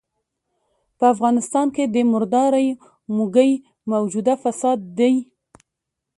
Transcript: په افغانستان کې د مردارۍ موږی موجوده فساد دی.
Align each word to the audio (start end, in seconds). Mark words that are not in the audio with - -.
په 0.97 1.05
افغانستان 1.13 1.67
کې 1.75 1.83
د 1.87 1.95
مردارۍ 2.13 2.67
موږی 3.15 3.51
موجوده 3.91 4.33
فساد 4.43 4.79
دی. 4.97 5.15